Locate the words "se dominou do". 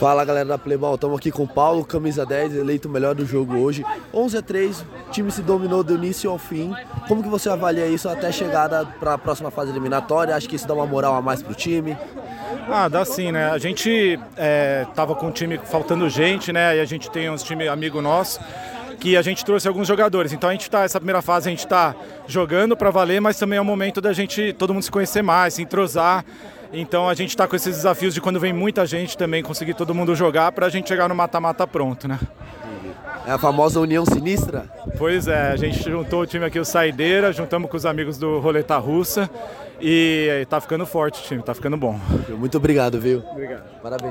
5.30-5.94